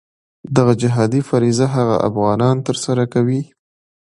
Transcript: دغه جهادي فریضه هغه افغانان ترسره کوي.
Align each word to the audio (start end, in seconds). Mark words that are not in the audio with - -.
دغه 0.55 0.73
جهادي 0.81 1.21
فریضه 1.29 1.65
هغه 1.75 1.95
افغانان 2.09 2.55
ترسره 2.67 3.03
کوي. 3.13 3.41